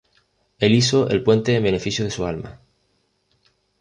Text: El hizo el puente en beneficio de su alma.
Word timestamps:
El 0.57 0.73
hizo 0.73 1.07
el 1.11 1.21
puente 1.23 1.53
en 1.55 1.61
beneficio 1.61 2.03
de 2.03 2.09
su 2.09 2.25
alma. 2.25 2.59